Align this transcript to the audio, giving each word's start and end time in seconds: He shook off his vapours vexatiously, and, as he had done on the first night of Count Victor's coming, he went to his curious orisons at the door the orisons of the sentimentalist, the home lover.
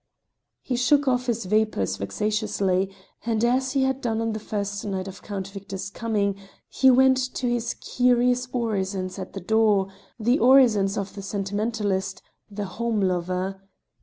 He 0.63 0.77
shook 0.77 1.07
off 1.07 1.27
his 1.27 1.45
vapours 1.45 1.97
vexatiously, 1.97 2.91
and, 3.23 3.45
as 3.45 3.73
he 3.73 3.83
had 3.83 4.01
done 4.01 4.19
on 4.19 4.33
the 4.33 4.39
first 4.39 4.83
night 4.83 5.07
of 5.07 5.21
Count 5.21 5.49
Victor's 5.49 5.91
coming, 5.91 6.37
he 6.67 6.89
went 6.89 7.17
to 7.35 7.47
his 7.47 7.75
curious 7.75 8.47
orisons 8.51 9.19
at 9.19 9.33
the 9.33 9.39
door 9.39 9.89
the 10.19 10.39
orisons 10.39 10.97
of 10.97 11.13
the 11.13 11.21
sentimentalist, 11.21 12.23
the 12.49 12.65
home 12.65 12.99
lover. 12.99 13.61